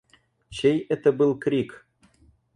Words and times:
Чей 0.49 0.79
это 0.89 1.11
был 1.13 1.37
крик? 1.37 1.85